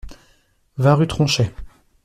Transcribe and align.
vingt 0.79 0.95
rue 0.97 1.05
Tronchet 1.07 1.53